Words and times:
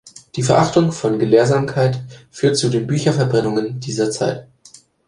Die 0.35 0.41
Verachtung 0.41 0.91
von 0.93 1.19
Gelehrsamkeit 1.19 2.01
führte 2.31 2.55
zu 2.57 2.69
den 2.69 2.87
Bücherverbrennungen 2.87 3.79
dieser 3.79 4.09
Zeit. 4.09 4.47